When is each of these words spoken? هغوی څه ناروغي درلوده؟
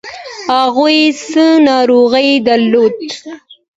هغوی 0.55 0.99
څه 1.27 1.45
ناروغي 1.67 2.29
درلوده؟ 2.47 3.05